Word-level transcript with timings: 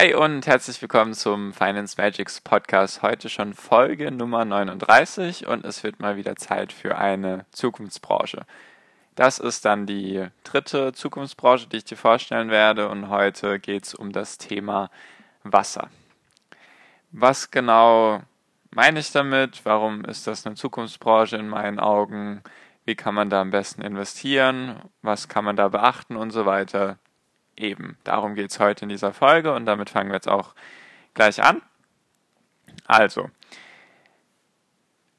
Hi 0.00 0.14
und 0.14 0.46
herzlich 0.46 0.80
willkommen 0.80 1.12
zum 1.12 1.52
Finance 1.52 1.96
Magics 1.98 2.40
Podcast. 2.40 3.02
Heute 3.02 3.28
schon 3.28 3.52
Folge 3.52 4.10
Nummer 4.10 4.46
39 4.46 5.46
und 5.46 5.62
es 5.66 5.84
wird 5.84 6.00
mal 6.00 6.16
wieder 6.16 6.36
Zeit 6.36 6.72
für 6.72 6.96
eine 6.96 7.44
Zukunftsbranche. 7.52 8.46
Das 9.14 9.38
ist 9.38 9.66
dann 9.66 9.84
die 9.84 10.26
dritte 10.42 10.94
Zukunftsbranche, 10.94 11.66
die 11.66 11.76
ich 11.76 11.84
dir 11.84 11.98
vorstellen 11.98 12.48
werde 12.48 12.88
und 12.88 13.10
heute 13.10 13.60
geht 13.60 13.84
es 13.84 13.94
um 13.94 14.10
das 14.10 14.38
Thema 14.38 14.90
Wasser. 15.42 15.90
Was 17.12 17.50
genau 17.50 18.22
meine 18.70 19.00
ich 19.00 19.12
damit? 19.12 19.66
Warum 19.66 20.06
ist 20.06 20.26
das 20.26 20.46
eine 20.46 20.54
Zukunftsbranche 20.54 21.36
in 21.36 21.50
meinen 21.50 21.78
Augen? 21.78 22.42
Wie 22.86 22.94
kann 22.94 23.14
man 23.14 23.28
da 23.28 23.42
am 23.42 23.50
besten 23.50 23.82
investieren? 23.82 24.80
Was 25.02 25.28
kann 25.28 25.44
man 25.44 25.56
da 25.56 25.68
beachten 25.68 26.16
und 26.16 26.30
so 26.30 26.46
weiter? 26.46 26.96
Eben. 27.60 27.96
Darum 28.04 28.34
geht 28.34 28.50
es 28.50 28.60
heute 28.60 28.84
in 28.84 28.88
dieser 28.88 29.12
Folge 29.12 29.52
und 29.54 29.66
damit 29.66 29.90
fangen 29.90 30.10
wir 30.10 30.16
jetzt 30.16 30.28
auch 30.28 30.54
gleich 31.14 31.42
an. 31.42 31.62
Also, 32.86 33.30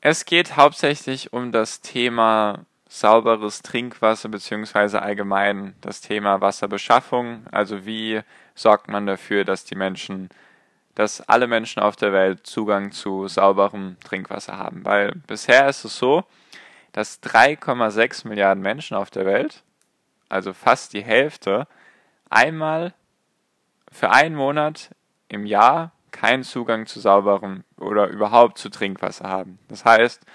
es 0.02 0.26
geht 0.26 0.58
hauptsächlich 0.58 1.32
um 1.32 1.52
das 1.52 1.82
Thema 1.82 2.66
sauberes 2.90 3.62
Trinkwasser 3.62 4.28
beziehungsweise 4.28 5.02
allgemein 5.02 5.76
das 5.80 6.02
Thema 6.02 6.42
Wasserbeschaffung. 6.42 7.46
Also 7.52 7.86
wie 7.86 8.22
sorgt 8.54 8.90
man 8.90 9.06
dafür, 9.06 9.46
dass 9.46 9.64
die 9.64 9.76
Menschen, 9.76 10.30
dass 10.96 11.22
alle 11.22 11.48
Menschen 11.48 11.82
auf 11.82 11.96
der 11.96 12.12
Welt 12.12 12.46
Zugang 12.46 12.92
zu 12.92 13.30
sauberem 13.30 13.96
Trinkwasser 14.04 14.58
haben. 14.58 14.84
Weil 14.84 15.14
bisher 15.28 15.70
ist 15.70 15.86
es 15.86 15.98
so, 15.98 16.26
dass 16.92 17.24
3,6 17.24 18.28
Milliarden 18.28 18.62
Menschen 18.62 18.98
auf 18.98 19.10
der 19.10 19.26
Welt, 19.26 19.64
also 20.28 20.52
fast 20.52 20.92
die 20.94 21.04
Hälfte, 21.04 21.68
einmal 22.32 22.94
für 23.92 24.12
einen 24.12 24.36
Monat 24.36 24.90
im 25.28 25.46
Jahr 25.46 25.92
keinen 26.12 26.44
Zugang 26.44 26.86
zu 26.86 27.00
sauberem 27.00 27.64
oder 27.78 28.08
überhaupt 28.08 28.58
zu 28.58 28.70
Trinkwasser 28.70 29.28
haben. 29.28 29.60
Das 29.68 29.86
heißt, 29.86 30.26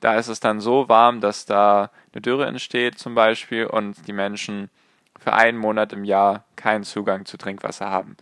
da 0.00 0.16
ist 0.16 0.28
es 0.28 0.40
dann 0.40 0.60
so 0.60 0.88
warm, 0.88 1.20
dass 1.20 1.46
da 1.46 1.90
eine 2.12 2.22
Dürre 2.22 2.46
entsteht 2.46 2.98
zum 2.98 3.14
Beispiel 3.14 3.66
und 3.66 4.06
die 4.06 4.12
Menschen 4.12 4.70
für 5.18 5.32
einen 5.32 5.58
Monat 5.58 5.92
im 5.92 6.04
Jahr 6.04 6.44
keinen 6.56 6.84
Zugang 6.84 7.24
zu 7.24 7.36
Trinkwasser 7.38 7.90
haben. 7.90 8.16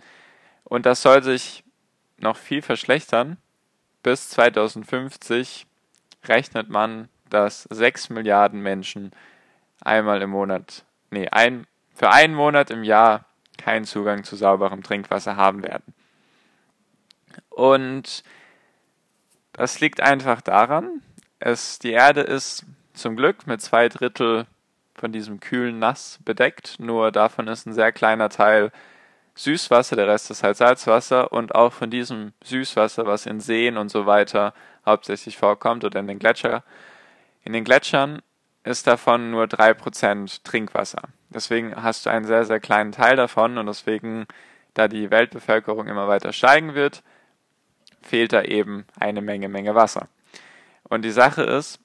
Und 0.64 0.86
das 0.86 1.02
soll 1.02 1.22
sich 1.22 1.64
noch 2.18 2.36
viel 2.36 2.62
verschlechtern. 2.62 3.36
Bis 4.02 4.30
2050 4.30 5.66
rechnet 6.24 6.68
man, 6.68 7.08
dass 7.28 7.62
6 7.70 8.10
Milliarden 8.10 8.60
Menschen 8.60 9.10
einmal 9.80 10.22
im 10.22 10.30
Monat, 10.30 10.84
nee, 11.10 11.28
ein, 11.28 11.66
für 11.94 12.10
einen 12.10 12.34
Monat 12.34 12.70
im 12.70 12.84
Jahr 12.84 13.24
keinen 13.56 13.84
Zugang 13.84 14.24
zu 14.24 14.36
sauberem 14.36 14.82
Trinkwasser 14.82 15.36
haben 15.36 15.62
werden. 15.62 15.94
Und 17.48 18.24
das 19.52 19.80
liegt 19.80 20.00
einfach 20.00 20.40
daran, 20.40 21.00
es, 21.38 21.78
die 21.78 21.92
Erde 21.92 22.20
ist 22.20 22.66
zum 22.94 23.16
Glück 23.16 23.46
mit 23.46 23.60
zwei 23.60 23.88
Drittel 23.88 24.46
von 24.94 25.12
diesem 25.12 25.40
kühlen 25.40 25.78
Nass 25.78 26.18
bedeckt, 26.24 26.76
nur 26.78 27.12
davon 27.12 27.48
ist 27.48 27.66
ein 27.66 27.72
sehr 27.72 27.92
kleiner 27.92 28.28
Teil 28.28 28.70
Süßwasser, 29.36 29.96
der 29.96 30.06
Rest 30.06 30.30
ist 30.30 30.44
halt 30.44 30.56
Salzwasser 30.56 31.32
und 31.32 31.54
auch 31.56 31.72
von 31.72 31.90
diesem 31.90 32.32
Süßwasser, 32.44 33.04
was 33.06 33.26
in 33.26 33.40
Seen 33.40 33.76
und 33.76 33.88
so 33.88 34.06
weiter 34.06 34.54
hauptsächlich 34.86 35.36
vorkommt 35.36 35.84
oder 35.84 35.98
in 35.98 36.06
den 36.06 36.20
Gletscher, 36.20 36.62
in 37.42 37.52
den 37.52 37.64
Gletschern 37.64 38.22
ist 38.64 38.86
davon 38.86 39.30
nur 39.30 39.44
3% 39.44 40.42
Trinkwasser. 40.42 41.02
Deswegen 41.28 41.76
hast 41.76 42.06
du 42.06 42.10
einen 42.10 42.24
sehr, 42.24 42.44
sehr 42.44 42.60
kleinen 42.60 42.92
Teil 42.92 43.16
davon 43.16 43.58
und 43.58 43.66
deswegen, 43.66 44.26
da 44.72 44.88
die 44.88 45.10
Weltbevölkerung 45.10 45.86
immer 45.86 46.08
weiter 46.08 46.32
steigen 46.32 46.74
wird, 46.74 47.02
fehlt 48.02 48.32
da 48.32 48.42
eben 48.42 48.86
eine 48.98 49.20
Menge, 49.22 49.48
Menge 49.48 49.74
Wasser. 49.74 50.08
Und 50.84 51.02
die 51.02 51.10
Sache 51.10 51.42
ist, 51.42 51.80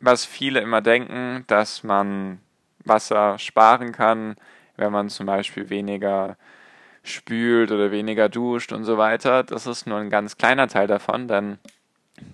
was 0.00 0.24
viele 0.24 0.60
immer 0.60 0.80
denken, 0.80 1.44
dass 1.46 1.82
man 1.82 2.40
Wasser 2.84 3.38
sparen 3.38 3.92
kann, 3.92 4.36
wenn 4.76 4.92
man 4.92 5.08
zum 5.08 5.26
Beispiel 5.26 5.70
weniger 5.70 6.36
spült 7.02 7.72
oder 7.72 7.90
weniger 7.90 8.28
duscht 8.28 8.72
und 8.72 8.84
so 8.84 8.98
weiter. 8.98 9.42
Das 9.42 9.66
ist 9.66 9.86
nur 9.86 9.98
ein 9.98 10.10
ganz 10.10 10.36
kleiner 10.36 10.68
Teil 10.68 10.86
davon, 10.86 11.28
denn 11.28 11.58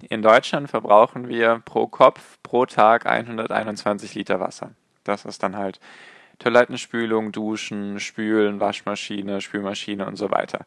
in 0.09 0.23
Deutschland 0.23 0.71
verbrauchen 0.71 1.29
wir 1.29 1.63
pro 1.65 1.87
Kopf 1.87 2.39
pro 2.43 2.67
Tag 2.67 3.07
121 3.07 4.15
Liter 4.15 4.41
Wasser. 4.41 4.71
Das 5.05 5.25
ist 5.25 5.43
dann 5.43 5.57
halt 5.57 5.81
Toilettenspülung, 6.39 7.33
Duschen, 7.33 8.01
Spülen, 8.01 8.61
Waschmaschine, 8.61 9.41
Spülmaschine 9.41 10.07
und 10.07 10.17
so 10.17 10.31
weiter. 10.31 10.67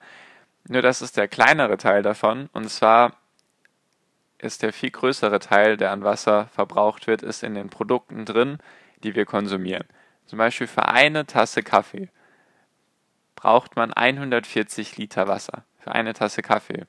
Nur 0.68 0.82
das 0.82 1.02
ist 1.02 1.18
der 1.18 1.28
kleinere 1.28 1.78
Teil 1.78 2.02
davon 2.02 2.50
und 2.54 2.70
zwar 2.70 3.14
ist 4.40 4.62
der 4.62 4.74
viel 4.74 4.92
größere 4.92 5.40
Teil, 5.40 5.78
der 5.78 5.92
an 5.92 6.04
Wasser 6.04 6.48
verbraucht 6.48 7.08
wird, 7.08 7.24
ist 7.24 7.44
in 7.44 7.56
den 7.56 7.70
Produkten 7.70 8.26
drin, 8.26 8.60
die 9.04 9.16
wir 9.16 9.26
konsumieren. 9.26 9.86
Zum 10.26 10.38
Beispiel 10.38 10.68
für 10.68 10.88
eine 10.88 11.26
Tasse 11.26 11.64
Kaffee 11.64 12.10
braucht 13.36 13.76
man 13.76 13.94
140 13.94 14.98
Liter 14.98 15.28
Wasser. 15.28 15.64
Für 15.80 15.94
eine 15.94 16.14
Tasse 16.14 16.42
Kaffee. 16.42 16.86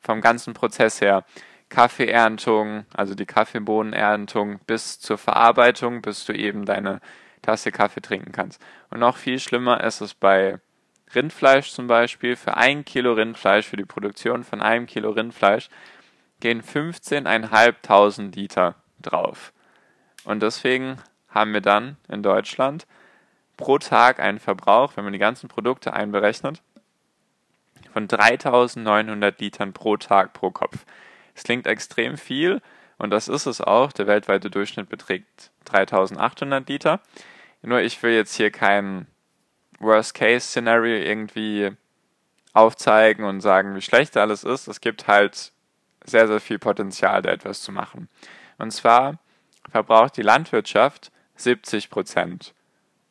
Vom 0.00 0.20
ganzen 0.20 0.54
Prozess 0.54 1.00
her. 1.00 1.24
Kaffeeerntung, 1.68 2.86
also 2.94 3.14
die 3.14 3.26
Kaffeebohnenerntung 3.26 4.60
bis 4.66 4.98
zur 4.98 5.18
Verarbeitung, 5.18 6.02
bis 6.02 6.24
du 6.24 6.32
eben 6.32 6.64
deine 6.64 7.00
Tasse 7.42 7.72
Kaffee 7.72 8.00
trinken 8.00 8.32
kannst. 8.32 8.60
Und 8.90 9.00
noch 9.00 9.16
viel 9.16 9.38
schlimmer 9.38 9.82
ist 9.84 10.00
es 10.00 10.14
bei 10.14 10.60
Rindfleisch 11.14 11.70
zum 11.70 11.86
Beispiel. 11.86 12.36
Für 12.36 12.56
ein 12.56 12.84
Kilo 12.84 13.12
Rindfleisch, 13.12 13.66
für 13.66 13.76
die 13.76 13.84
Produktion 13.84 14.44
von 14.44 14.60
einem 14.60 14.86
Kilo 14.86 15.10
Rindfleisch, 15.10 15.68
gehen 16.40 16.62
15.500 16.62 18.34
Liter 18.34 18.74
drauf. 19.00 19.52
Und 20.24 20.42
deswegen 20.42 20.96
haben 21.28 21.52
wir 21.52 21.60
dann 21.60 21.96
in 22.08 22.22
Deutschland 22.22 22.86
pro 23.56 23.78
Tag 23.78 24.20
einen 24.20 24.38
Verbrauch, 24.38 24.92
wenn 24.96 25.04
man 25.04 25.12
die 25.12 25.18
ganzen 25.18 25.48
Produkte 25.48 25.92
einberechnet, 25.92 26.62
von 27.92 28.08
3.900 28.08 29.34
Litern 29.38 29.72
pro 29.72 29.96
Tag 29.96 30.32
pro 30.32 30.50
Kopf. 30.50 30.84
Es 31.38 31.44
klingt 31.44 31.68
extrem 31.68 32.18
viel 32.18 32.60
und 32.98 33.10
das 33.10 33.28
ist 33.28 33.46
es 33.46 33.60
auch. 33.60 33.92
Der 33.92 34.08
weltweite 34.08 34.50
Durchschnitt 34.50 34.88
beträgt 34.88 35.52
3800 35.66 36.68
Liter. 36.68 37.00
Nur 37.62 37.80
ich 37.80 38.02
will 38.02 38.10
jetzt 38.10 38.34
hier 38.34 38.50
kein 38.50 39.06
Worst-Case-Szenario 39.78 40.96
irgendwie 40.96 41.70
aufzeigen 42.54 43.24
und 43.24 43.40
sagen, 43.40 43.76
wie 43.76 43.80
schlecht 43.80 44.16
alles 44.16 44.42
ist. 44.42 44.66
Es 44.66 44.80
gibt 44.80 45.06
halt 45.06 45.52
sehr, 46.04 46.26
sehr 46.26 46.40
viel 46.40 46.58
Potenzial, 46.58 47.22
da 47.22 47.30
etwas 47.30 47.62
zu 47.62 47.70
machen. 47.70 48.08
Und 48.58 48.72
zwar 48.72 49.20
verbraucht 49.70 50.16
die 50.16 50.22
Landwirtschaft 50.22 51.12
70 51.36 51.88
Prozent 51.88 52.52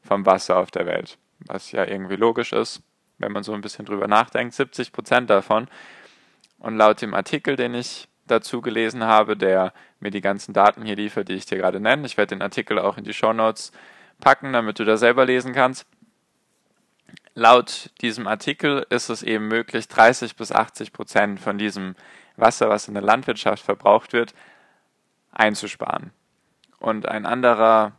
vom 0.01 0.25
Wasser 0.25 0.57
auf 0.57 0.69
der 0.69 0.85
Welt, 0.85 1.17
was 1.39 1.71
ja 1.71 1.85
irgendwie 1.85 2.17
logisch 2.17 2.51
ist, 2.51 2.81
wenn 3.19 3.31
man 3.31 3.43
so 3.43 3.53
ein 3.53 3.61
bisschen 3.61 3.85
drüber 3.85 4.09
nachdenkt. 4.09 4.53
70 4.53 4.91
Prozent 4.91 5.29
davon. 5.29 5.69
Und 6.59 6.75
laut 6.75 7.01
dem 7.01 7.13
Artikel, 7.13 7.55
den 7.55 7.73
ich 7.73 8.09
dazu 8.27 8.61
gelesen 8.61 9.03
habe, 9.03 9.35
der 9.35 9.73
mir 9.99 10.11
die 10.11 10.21
ganzen 10.21 10.53
Daten 10.53 10.83
hier 10.83 10.95
liefert, 10.95 11.29
die 11.29 11.33
ich 11.33 11.45
dir 11.45 11.57
gerade 11.57 11.79
nenne. 11.79 12.05
Ich 12.05 12.17
werde 12.17 12.35
den 12.35 12.41
Artikel 12.41 12.79
auch 12.79 12.97
in 12.97 13.03
die 13.03 13.13
Show 13.13 13.33
Notes 13.33 13.71
packen, 14.19 14.53
damit 14.53 14.79
du 14.79 14.85
da 14.85 14.97
selber 14.97 15.25
lesen 15.25 15.53
kannst. 15.53 15.85
Laut 17.33 17.91
diesem 18.01 18.27
Artikel 18.27 18.85
ist 18.89 19.09
es 19.09 19.21
eben 19.21 19.47
möglich, 19.47 19.87
30 19.87 20.35
bis 20.35 20.51
80 20.51 20.91
Prozent 20.91 21.39
von 21.39 21.57
diesem 21.57 21.95
Wasser, 22.35 22.69
was 22.69 22.87
in 22.87 22.95
der 22.95 23.03
Landwirtschaft 23.03 23.63
verbraucht 23.63 24.13
wird, 24.13 24.33
einzusparen. 25.31 26.11
Und 26.79 27.07
ein 27.07 27.25
anderer 27.25 27.93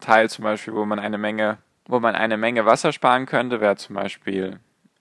Teil 0.00 0.30
zum 0.30 0.44
Beispiel, 0.44 0.74
wo 0.74 0.84
man 0.84 0.98
eine 0.98 1.18
Menge, 1.18 1.58
wo 1.86 2.00
man 2.00 2.14
eine 2.14 2.36
Menge 2.36 2.66
Wasser 2.66 2.92
sparen 2.92 3.26
könnte, 3.26 3.60
wäre 3.60 3.76
zum 3.76 3.94
Beispiel 3.96 4.58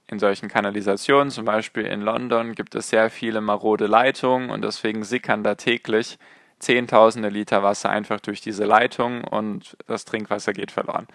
in 0.09 0.19
solchen 0.19 0.47
Kanalisationen, 0.47 1.31
zum 1.31 1.45
Beispiel 1.45 1.85
in 1.85 2.01
London, 2.01 2.55
gibt 2.55 2.75
es 2.75 2.89
sehr 2.89 3.09
viele 3.09 3.41
marode 3.41 3.87
Leitungen 3.87 4.49
und 4.49 4.63
deswegen 4.63 5.03
sickern 5.03 5.43
da 5.43 5.55
täglich 5.55 6.17
Zehntausende 6.59 7.29
Liter 7.29 7.61
Wasser 7.61 7.91
einfach 7.91 8.19
durch 8.19 8.41
diese 8.41 8.65
Leitung 8.65 9.23
und 9.23 9.77
das 9.85 10.05
Trinkwasser 10.05 10.53
geht 10.53 10.71
verloren. 10.71 11.07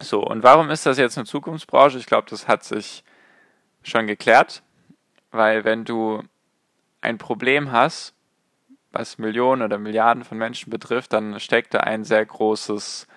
So, 0.00 0.22
und 0.22 0.44
warum 0.44 0.70
ist 0.70 0.86
das 0.86 0.98
jetzt 0.98 1.18
eine 1.18 1.26
Zukunftsbranche? 1.26 1.98
Ich 1.98 2.06
glaube, 2.06 2.28
das 2.30 2.46
hat 2.46 2.62
sich 2.62 3.02
schon 3.82 4.06
geklärt, 4.06 4.62
weil 5.32 5.64
wenn 5.64 5.84
du 5.84 6.22
ein 7.00 7.18
Problem 7.18 7.72
hast, 7.72 8.14
was 8.92 9.18
Millionen 9.18 9.62
oder 9.62 9.78
Milliarden 9.78 10.22
von 10.22 10.38
Menschen 10.38 10.70
betrifft, 10.70 11.12
dann 11.12 11.40
steckt 11.40 11.74
da 11.74 11.80
ein 11.80 12.04
sehr 12.04 12.24
großes 12.24 13.08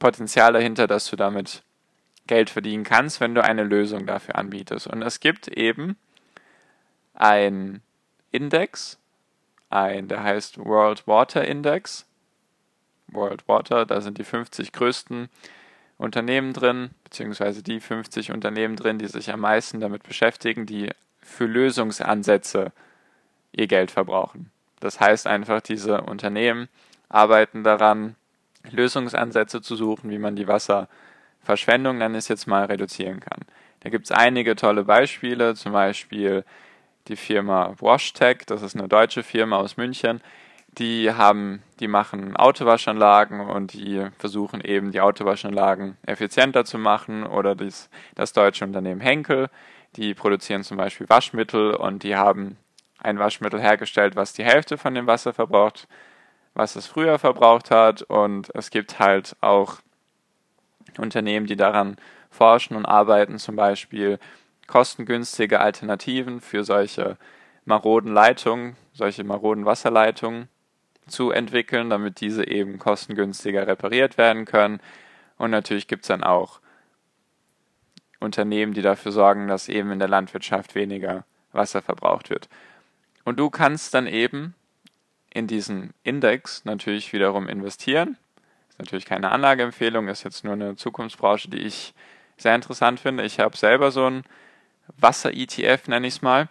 Potenzial 0.00 0.52
dahinter, 0.52 0.88
dass 0.88 1.08
du 1.08 1.16
damit 1.16 1.62
Geld 2.30 2.48
verdienen 2.48 2.84
kannst, 2.84 3.20
wenn 3.20 3.34
du 3.34 3.42
eine 3.42 3.64
Lösung 3.64 4.06
dafür 4.06 4.36
anbietest. 4.36 4.86
Und 4.86 5.02
es 5.02 5.18
gibt 5.18 5.48
eben 5.48 5.96
ein 7.12 7.82
Index, 8.30 9.00
ein, 9.68 10.06
der 10.06 10.22
heißt 10.22 10.58
World 10.58 11.08
Water 11.08 11.44
Index. 11.44 12.06
World 13.08 13.48
Water, 13.48 13.84
da 13.84 14.00
sind 14.00 14.18
die 14.18 14.24
50 14.24 14.70
größten 14.70 15.28
Unternehmen 15.98 16.52
drin, 16.52 16.90
beziehungsweise 17.02 17.64
die 17.64 17.80
50 17.80 18.30
Unternehmen 18.30 18.76
drin, 18.76 18.98
die 18.98 19.08
sich 19.08 19.32
am 19.32 19.40
meisten 19.40 19.80
damit 19.80 20.04
beschäftigen, 20.04 20.66
die 20.66 20.88
für 21.20 21.46
Lösungsansätze 21.46 22.70
ihr 23.50 23.66
Geld 23.66 23.90
verbrauchen. 23.90 24.52
Das 24.78 25.00
heißt 25.00 25.26
einfach, 25.26 25.62
diese 25.62 26.02
Unternehmen 26.02 26.68
arbeiten 27.08 27.64
daran, 27.64 28.14
Lösungsansätze 28.70 29.62
zu 29.62 29.74
suchen, 29.74 30.10
wie 30.10 30.18
man 30.18 30.36
die 30.36 30.46
Wasserverschwendung, 31.50 31.98
nenne 31.98 32.18
ich 32.18 32.24
es 32.24 32.28
jetzt 32.28 32.46
mal, 32.46 32.64
reduzieren 32.64 33.20
kann. 33.20 33.40
Da 33.80 33.90
gibt 33.90 34.06
es 34.06 34.12
einige 34.12 34.56
tolle 34.56 34.84
Beispiele, 34.84 35.54
zum 35.54 35.72
Beispiel 35.72 36.44
die 37.08 37.16
Firma 37.16 37.74
WashTech, 37.80 38.44
das 38.46 38.62
ist 38.62 38.76
eine 38.76 38.88
deutsche 38.88 39.22
Firma 39.22 39.56
aus 39.56 39.76
München, 39.76 40.20
die 40.78 41.12
haben, 41.12 41.62
die 41.80 41.88
machen 41.88 42.36
Autowaschanlagen 42.36 43.40
und 43.40 43.72
die 43.72 44.06
versuchen 44.18 44.60
eben 44.60 44.92
die 44.92 45.00
Autowaschanlagen 45.00 45.96
effizienter 46.06 46.64
zu 46.64 46.78
machen 46.78 47.26
oder 47.26 47.56
dies, 47.56 47.90
das 48.14 48.32
deutsche 48.32 48.64
Unternehmen 48.64 49.00
Henkel, 49.00 49.48
die 49.96 50.14
produzieren 50.14 50.62
zum 50.62 50.76
Beispiel 50.76 51.08
Waschmittel 51.08 51.74
und 51.74 52.04
die 52.04 52.14
haben 52.14 52.56
ein 52.98 53.18
Waschmittel 53.18 53.60
hergestellt, 53.60 54.14
was 54.14 54.34
die 54.34 54.44
Hälfte 54.44 54.78
von 54.78 54.94
dem 54.94 55.06
Wasser 55.06 55.32
verbraucht, 55.32 55.88
was 56.54 56.76
es 56.76 56.86
früher 56.86 57.18
verbraucht 57.18 57.70
hat. 57.70 58.02
Und 58.02 58.50
es 58.54 58.70
gibt 58.70 59.00
halt 59.00 59.34
auch 59.40 59.78
Unternehmen, 60.98 61.46
die 61.46 61.56
daran 61.56 61.96
forschen 62.30 62.76
und 62.76 62.86
arbeiten, 62.86 63.38
zum 63.38 63.56
Beispiel 63.56 64.18
kostengünstige 64.66 65.60
Alternativen 65.60 66.40
für 66.40 66.64
solche 66.64 67.16
maroden 67.64 68.12
Leitungen, 68.12 68.76
solche 68.92 69.24
maroden 69.24 69.64
Wasserleitungen 69.64 70.48
zu 71.06 71.30
entwickeln, 71.30 71.90
damit 71.90 72.20
diese 72.20 72.46
eben 72.46 72.78
kostengünstiger 72.78 73.66
repariert 73.66 74.16
werden 74.16 74.44
können. 74.44 74.80
Und 75.38 75.50
natürlich 75.50 75.88
gibt 75.88 76.04
es 76.04 76.08
dann 76.08 76.22
auch 76.22 76.60
Unternehmen, 78.20 78.74
die 78.74 78.82
dafür 78.82 79.12
sorgen, 79.12 79.48
dass 79.48 79.68
eben 79.68 79.90
in 79.90 79.98
der 79.98 80.08
Landwirtschaft 80.08 80.74
weniger 80.74 81.24
Wasser 81.52 81.82
verbraucht 81.82 82.30
wird. 82.30 82.48
Und 83.24 83.38
du 83.40 83.50
kannst 83.50 83.94
dann 83.94 84.06
eben 84.06 84.54
in 85.32 85.46
diesen 85.46 85.94
Index 86.02 86.64
natürlich 86.64 87.12
wiederum 87.12 87.48
investieren. 87.48 88.16
Natürlich 88.80 89.04
keine 89.04 89.30
Anlageempfehlung, 89.30 90.08
ist 90.08 90.24
jetzt 90.24 90.42
nur 90.42 90.54
eine 90.54 90.74
Zukunftsbranche, 90.74 91.50
die 91.50 91.58
ich 91.58 91.92
sehr 92.38 92.54
interessant 92.54 92.98
finde. 92.98 93.24
Ich 93.24 93.38
habe 93.38 93.54
selber 93.54 93.90
so 93.90 94.06
ein 94.06 94.24
Wasser-ETF, 94.96 95.88
nenne 95.88 96.06
ich 96.06 96.14
es 96.14 96.22
mal. 96.22 96.48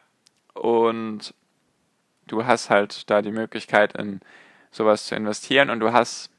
Und 0.54 1.34
du 2.28 2.46
hast 2.46 2.70
halt 2.70 3.10
da 3.10 3.24
die 3.24 3.32
Möglichkeit, 3.32 3.98
in 3.98 4.20
sowas 4.70 5.08
zu 5.08 5.16
investieren. 5.16 5.72
Und 5.72 5.80
du 5.80 5.92
hast 5.92 6.30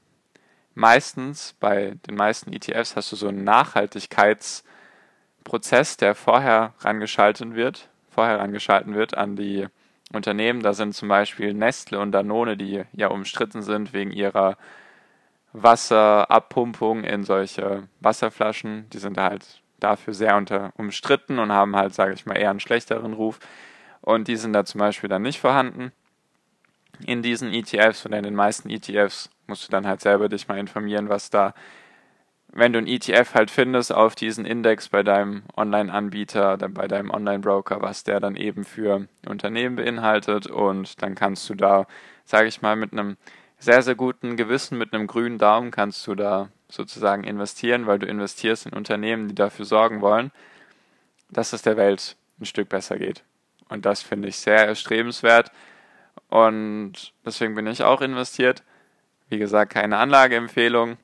meistens, 0.75 1.57
bei 1.59 1.97
den 2.07 2.15
meisten 2.15 2.53
ETFs, 2.53 2.95
hast 2.95 3.11
du 3.11 3.17
so 3.17 3.27
einen 3.27 3.43
Nachhaltigkeitsprozess, 3.43 5.97
der 5.97 6.15
vorher 6.15 6.75
rangeschaltet 6.79 7.57
wird, 7.57 7.89
vorher 8.11 8.39
rangeschalten 8.39 8.95
wird 8.95 9.17
an 9.17 9.35
die 9.35 9.67
Unternehmen. 10.13 10.63
Da 10.63 10.73
sind 10.73 10.95
zum 10.95 11.09
Beispiel 11.09 11.53
Nestle 11.53 11.99
und 11.99 12.13
Danone, 12.13 12.57
die 12.57 12.85
ja 12.93 13.09
umstritten 13.09 13.63
sind 13.63 13.93
wegen 13.93 14.13
ihrer 14.13 14.57
Wasserabpumpung 15.53 17.05
in 17.05 17.25
solche 17.25 17.89
Wasserflaschen. 18.01 18.89
Die 18.91 18.99
sind 18.99 19.19
halt 19.19 19.63
dafür 19.79 20.15
sehr 20.15 20.37
unter, 20.37 20.73
umstritten 20.77 21.39
und 21.39 21.53
haben 21.53 21.77
halt, 21.77 21.95
sage 21.95 22.13
ich 22.13 22.27
mal, 22.27 22.37
eher 22.37 22.51
einen 22.51 22.61
schlechteren 22.61 23.13
Ruf. 23.13 23.39
Und 24.01 24.29
die 24.29 24.37
sind 24.37 24.53
da 24.53 24.65
zum 24.65 24.79
Beispiel 24.79 25.09
dann 25.09 25.23
nicht 25.23 25.41
vorhanden. 25.41 25.93
In 27.07 27.23
diesen 27.23 27.53
ETFs 27.53 28.05
oder 28.07 28.19
in 28.19 28.25
den 28.25 28.35
meisten 28.35 28.69
ETFs 28.71 29.31
musst 29.47 29.67
du 29.67 29.73
dann 29.73 29.87
halt 29.87 30.01
selber 30.01 30.29
dich 30.29 30.49
mal 30.49 30.59
informieren, 30.59 31.09
was 31.09 31.31
da 31.31 31.55
wenn 32.53 32.73
du 32.73 32.79
ein 32.79 32.87
ETF 32.87 33.35
halt 33.35 33.51
findest 33.51 33.93
auf 33.93 34.15
diesen 34.15 34.45
Index 34.45 34.89
bei 34.89 35.03
deinem 35.03 35.43
Online-Anbieter, 35.57 36.57
bei 36.57 36.89
deinem 36.89 37.11
Online-Broker, 37.11 37.81
was 37.81 38.05
der 38.05 38.21
dann 38.21 38.37
eben 38.37 38.65
für 38.65 39.07
Unternehmen 39.27 39.77
beinhaltet 39.77 40.47
und 40.47 41.01
dann 41.03 41.15
kannst 41.15 41.49
du 41.49 41.55
da, 41.55 41.87
sage 42.25 42.49
ich 42.49 42.61
mal, 42.61 42.77
mit 42.77 42.93
einem 42.93 43.17
sehr, 43.61 43.83
sehr 43.83 43.95
guten 43.95 44.37
Gewissen, 44.37 44.79
mit 44.79 44.93
einem 44.93 45.07
grünen 45.07 45.39
Daumen 45.39 45.71
kannst 45.71 46.07
du 46.07 46.15
da 46.15 46.49
sozusagen 46.69 47.25
investieren, 47.25 47.87
weil 47.87 47.99
du 47.99 48.07
investierst 48.07 48.67
in 48.67 48.73
Unternehmen, 48.73 49.29
die 49.29 49.35
dafür 49.35 49.67
sorgen 49.67 50.01
wollen, 50.01 50.33
dass 51.29 51.53
es 51.53 51.63
der 51.63 51.77
Welt 51.77 52.17
ein 52.41 52.47
Stück 52.47 52.71
besser 52.71 52.99
geht. 52.99 53.23
Und 53.69 53.85
das 53.85 54.03
finde 54.03 54.29
ich 54.29 54.37
sehr 54.37 54.67
erstrebenswert 54.67 55.53
und 56.29 57.13
deswegen 57.25 57.55
bin 57.55 57.67
ich 57.67 57.83
auch 57.83 58.01
investiert. 58.01 58.63
Wie 59.29 59.39
gesagt, 59.39 59.73
keine 59.73 59.99
Anlageempfehlung 59.99 60.97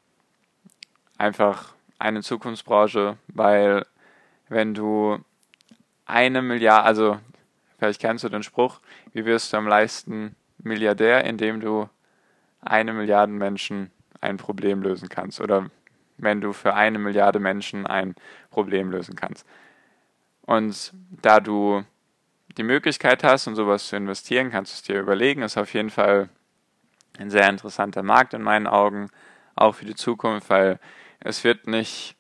einfach 1.19 1.75
eine 1.99 2.23
Zukunftsbranche, 2.23 3.19
weil 3.29 3.87
wenn 4.49 4.75
du 4.75 5.19
eine 6.07 6.43
Milliarde, 6.43 6.85
also 6.85 7.21
vielleicht 7.79 8.01
kennst 8.01 8.25
du 8.25 8.29
den 8.29 8.43
Spruch, 8.43 8.81
wie 9.13 9.27
wirst 9.27 9.53
du 9.53 9.59
am 9.59 9.69
leisten 9.69 10.35
Milliardär, 10.59 11.25
indem 11.25 11.61
du 11.61 11.89
eine 12.61 12.93
Milliarde 12.93 13.33
Menschen 13.33 13.91
ein 14.21 14.37
Problem 14.37 14.83
lösen 14.83 15.09
kannst 15.09 15.41
oder 15.41 15.71
wenn 16.19 16.41
du 16.41 16.53
für 16.53 16.75
eine 16.75 16.99
Milliarde 16.99 17.39
Menschen 17.39 17.87
ein 17.87 18.15
Problem 18.51 18.91
lösen 18.91 19.17
kannst. 19.17 19.47
Und 20.43 20.93
da 21.23 21.41
du 21.41 21.85
die 22.57 22.63
Möglichkeit 22.63 23.23
hast, 23.23 23.47
in 23.47 23.55
sowas 23.55 23.89
zu 23.89 23.97
investieren, 23.97 24.51
kannst 24.51 24.73
du 24.73 24.75
es 24.77 24.83
dir 24.83 25.01
überlegen. 25.01 25.43
Ist 25.43 25.59
auf 25.59 25.75
jeden 25.75 25.91
Fall 25.91 26.29
ein 27.19 27.31
sehr 27.31 27.49
interessanter 27.49 28.03
Markt 28.03 28.35
in 28.35 28.43
meinen 28.43 28.67
Augen, 28.67 29.11
auch 29.55 29.75
für 29.75 29.85
die 29.85 29.95
Zukunft, 29.95 30.49
weil 30.51 30.79
es 31.21 31.45
wird 31.45 31.67
nicht, 31.67 32.17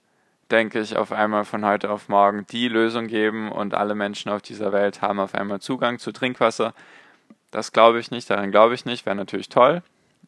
denke 0.51 0.81
ich, 0.81 0.97
auf 0.97 1.13
einmal 1.13 1.45
von 1.45 1.65
heute 1.65 1.91
auf 1.91 2.09
morgen 2.09 2.47
die 2.47 2.69
Lösung 2.69 3.07
geben 3.07 3.51
und 3.51 3.75
alle 3.75 3.95
Menschen 3.95 4.31
auf 4.31 4.43
dieser 4.43 4.73
Welt 4.73 5.03
haben 5.03 5.21
auf 5.21 5.35
einmal 5.35 5.61
Zugang 5.61 5.99
zu 5.99 6.13
Trinkwasser. 6.13 6.75
Das 7.51 7.73
glaube 7.73 8.01
ich 8.01 8.11
nicht, 8.11 8.29
daran 8.29 8.51
glaube 8.51 8.75
ich 8.75 8.85
nicht, 8.85 9.07
wäre 9.07 9.17
natürlich 9.17 9.49
toll. 9.49 9.83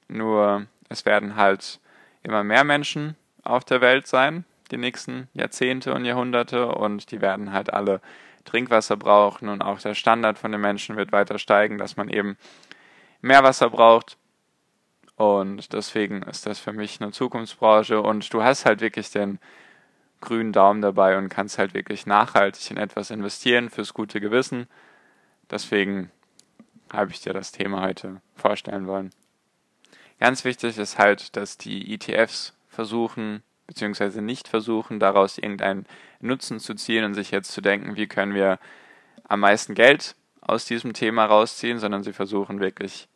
Nur 0.08 0.66
es 0.88 1.04
werden 1.04 1.36
halt 1.36 1.80
immer 2.22 2.44
mehr 2.44 2.64
Menschen 2.64 3.16
auf 3.42 3.64
der 3.64 3.80
Welt 3.80 4.06
sein, 4.06 4.44
die 4.70 4.76
nächsten 4.76 5.28
Jahrzehnte 5.34 5.94
und 5.94 6.04
Jahrhunderte, 6.04 6.68
und 6.68 7.10
die 7.10 7.20
werden 7.20 7.52
halt 7.52 7.72
alle 7.72 8.00
Trinkwasser 8.44 8.96
brauchen 8.96 9.48
und 9.48 9.62
auch 9.62 9.80
der 9.80 9.94
Standard 9.94 10.38
von 10.38 10.52
den 10.52 10.60
Menschen 10.60 10.96
wird 10.96 11.12
weiter 11.12 11.38
steigen, 11.38 11.78
dass 11.78 11.96
man 11.96 12.08
eben 12.08 12.36
mehr 13.20 13.42
Wasser 13.42 13.70
braucht. 13.70 14.16
Und 15.16 15.72
deswegen 15.72 16.22
ist 16.22 16.46
das 16.46 16.58
für 16.58 16.72
mich 16.72 17.00
eine 17.00 17.10
Zukunftsbranche 17.10 18.00
und 18.00 18.32
du 18.32 18.42
hast 18.42 18.64
halt 18.64 18.80
wirklich 18.80 19.10
den 19.10 19.38
grünen 20.20 20.52
Daumen 20.52 20.80
dabei 20.80 21.18
und 21.18 21.28
kannst 21.28 21.58
halt 21.58 21.74
wirklich 21.74 22.06
nachhaltig 22.06 22.70
in 22.70 22.76
etwas 22.76 23.10
investieren 23.10 23.70
fürs 23.70 23.94
gute 23.94 24.20
Gewissen. 24.20 24.66
Deswegen 25.50 26.10
habe 26.92 27.10
ich 27.10 27.20
dir 27.20 27.32
das 27.32 27.52
Thema 27.52 27.82
heute 27.82 28.20
vorstellen 28.34 28.86
wollen. 28.86 29.10
Ganz 30.18 30.44
wichtig 30.44 30.78
ist 30.78 30.98
halt, 30.98 31.37
dass 31.37 31.58
die 31.58 31.94
ETFs 31.94 32.54
versuchen, 32.68 33.42
beziehungsweise 33.66 34.22
nicht 34.22 34.48
versuchen, 34.48 34.98
daraus 34.98 35.38
irgendeinen 35.38 35.87
Nutzen 36.20 36.58
zu 36.58 36.75
ziehen 36.75 37.04
und 37.04 37.14
sich 37.14 37.30
jetzt 37.30 37.52
zu 37.52 37.60
denken, 37.60 37.96
wie 37.96 38.06
können 38.06 38.34
wir 38.34 38.58
am 39.28 39.40
meisten 39.40 39.75
Geld 39.75 40.16
aus 40.40 40.64
diesem 40.64 40.92
Thema 40.92 41.26
rausziehen, 41.26 41.78
sondern 41.78 42.02
sie 42.02 42.12
versuchen 42.12 42.60
wirklich 42.60 43.08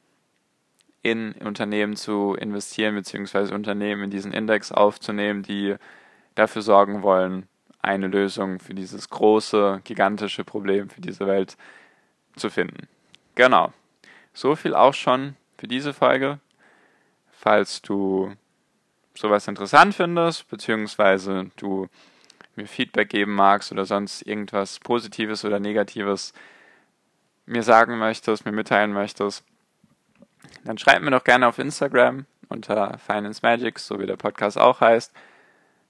in 1.02 1.32
Unternehmen 1.32 1.96
zu 1.96 2.34
investieren, 2.34 2.94
beziehungsweise 2.94 3.54
Unternehmen 3.54 4.04
in 4.04 4.10
diesen 4.10 4.32
Index 4.32 4.70
aufzunehmen, 4.70 5.42
die 5.42 5.74
dafür 6.34 6.62
sorgen 6.62 7.02
wollen, 7.02 7.48
eine 7.80 8.06
Lösung 8.06 8.60
für 8.60 8.74
dieses 8.74 9.10
große, 9.10 9.80
gigantische 9.82 10.44
Problem 10.44 10.88
für 10.88 11.00
diese 11.00 11.26
Welt 11.26 11.56
zu 12.36 12.48
finden. 12.48 12.86
Genau. 13.34 13.72
So 14.32 14.54
viel 14.54 14.74
auch 14.74 14.94
schon 14.94 15.34
für 15.58 15.66
diese 15.66 15.92
Folge. 15.92 16.38
Falls 17.42 17.82
du 17.82 18.32
sowas 19.14 19.48
interessant 19.48 19.96
findest, 19.96 20.48
beziehungsweise 20.48 21.50
du 21.56 21.88
mir 22.54 22.68
Feedback 22.68 23.08
geben 23.08 23.34
magst 23.34 23.72
oder 23.72 23.84
sonst 23.84 24.22
irgendwas 24.22 24.78
Positives 24.78 25.44
oder 25.44 25.58
Negatives 25.58 26.32
mir 27.44 27.64
sagen 27.64 27.98
möchtest, 27.98 28.44
mir 28.44 28.52
mitteilen 28.52 28.92
möchtest, 28.92 29.44
dann 30.62 30.78
schreibt 30.78 31.02
mir 31.02 31.10
doch 31.10 31.24
gerne 31.24 31.48
auf 31.48 31.58
Instagram 31.58 32.26
unter 32.48 32.96
Finance 32.98 33.40
Magics, 33.42 33.88
so 33.88 33.98
wie 33.98 34.06
der 34.06 34.16
Podcast 34.16 34.56
auch 34.56 34.80
heißt. 34.80 35.12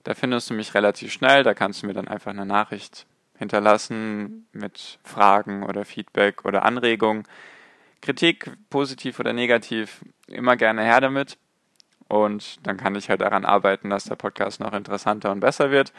Da 0.05 0.15
findest 0.15 0.49
du 0.49 0.55
mich 0.55 0.73
relativ 0.73 1.13
schnell, 1.13 1.43
da 1.43 1.53
kannst 1.53 1.83
du 1.83 1.87
mir 1.87 1.93
dann 1.93 2.09
einfach 2.09 2.31
eine 2.31 2.47
Nachricht 2.47 3.05
hinterlassen 3.37 4.47
mit 4.53 4.99
Fragen 5.05 5.65
oder 5.65 5.85
Feedback 5.85 6.47
oder 6.47 6.65
Anregungen. 6.65 7.25
Kritik, 8.03 8.51
positiv 8.69 9.19
oder 9.21 9.33
negativ, 9.33 10.05
immer 10.27 10.57
gerne 10.57 10.83
her 10.83 11.01
damit. 11.01 11.39
Und 12.09 12.67
dann 12.67 12.77
kann 12.77 12.95
ich 12.95 13.09
halt 13.09 13.23
daran 13.23 13.47
arbeiten, 13.47 13.89
dass 13.89 14.05
der 14.05 14.17
Podcast 14.17 14.61
noch 14.61 14.75
interessanter 14.75 15.33
und 15.33 15.41
besser 15.41 15.71
wird, 15.71 15.95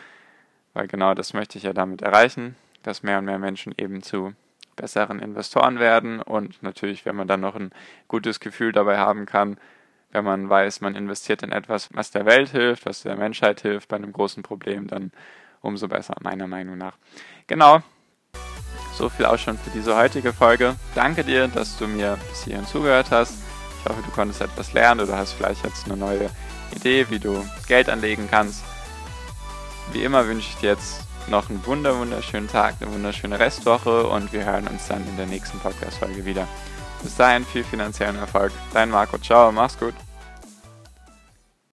weil 0.73 0.87
genau 0.87 1.15
das 1.15 1.33
möchte 1.33 1.57
ich 1.57 1.63
ja 1.63 1.73
damit 1.73 2.03
erreichen, 2.03 2.55
dass 2.83 3.01
mehr 3.01 3.17
und 3.17 3.25
mehr 3.25 3.39
Menschen 3.39 3.73
eben 3.77 4.03
zu 4.03 4.33
besseren 4.75 5.19
Investoren 5.19 5.79
werden 5.79 6.21
und 6.21 6.61
natürlich, 6.61 7.05
wenn 7.05 7.15
man 7.15 7.27
dann 7.27 7.41
noch 7.41 7.55
ein 7.55 7.71
gutes 8.07 8.39
Gefühl 8.39 8.71
dabei 8.71 8.97
haben 8.97 9.25
kann, 9.25 9.57
wenn 10.11 10.23
man 10.23 10.49
weiß, 10.49 10.81
man 10.81 10.95
investiert 10.95 11.41
in 11.41 11.51
etwas, 11.51 11.89
was 11.93 12.11
der 12.11 12.25
Welt 12.25 12.49
hilft, 12.49 12.85
was 12.85 13.01
der 13.01 13.15
Menschheit 13.15 13.61
hilft 13.61 13.89
bei 13.89 13.95
einem 13.95 14.13
großen 14.13 14.43
Problem, 14.43 14.87
dann 14.87 15.11
umso 15.61 15.87
besser, 15.87 16.15
meiner 16.21 16.47
Meinung 16.47 16.77
nach. 16.77 16.97
Genau. 17.47 17.81
So 18.97 19.09
viel 19.09 19.25
auch 19.25 19.37
schon 19.37 19.57
für 19.57 19.69
diese 19.71 19.95
heutige 19.95 20.33
Folge. 20.33 20.75
Danke 20.95 21.23
dir, 21.23 21.47
dass 21.47 21.77
du 21.77 21.87
mir 21.87 22.17
bis 22.29 22.43
hierhin 22.43 22.67
zugehört 22.67 23.07
hast. 23.11 23.33
Ich 23.79 23.89
hoffe, 23.89 24.01
du 24.05 24.11
konntest 24.11 24.41
etwas 24.41 24.73
lernen 24.73 25.01
oder 25.01 25.17
hast 25.17 25.33
vielleicht 25.33 25.63
jetzt 25.65 25.85
eine 25.85 25.97
neue 25.97 26.29
Idee, 26.75 27.07
wie 27.09 27.19
du 27.19 27.45
Geld 27.67 27.89
anlegen 27.89 28.27
kannst. 28.29 28.63
Wie 29.91 30.03
immer 30.03 30.25
wünsche 30.27 30.49
ich 30.49 30.55
dir 30.57 30.71
jetzt 30.71 31.01
noch 31.27 31.49
einen 31.49 31.65
wunder 31.65 31.97
wunderschönen 31.97 32.47
Tag, 32.47 32.75
eine 32.79 32.93
wunderschöne 32.93 33.39
Restwoche 33.39 34.07
und 34.07 34.31
wir 34.33 34.45
hören 34.45 34.67
uns 34.67 34.87
dann 34.87 35.05
in 35.07 35.17
der 35.17 35.25
nächsten 35.25 35.59
Podcast-Folge 35.59 36.25
wieder. 36.25 36.47
Bis 37.01 37.15
dahin 37.15 37.45
viel 37.45 37.63
finanziellen 37.63 38.17
Erfolg. 38.17 38.51
Dein 38.73 38.89
Marco. 38.89 39.17
Ciao. 39.17 39.51
Mach's 39.51 39.77
gut. 39.77 39.93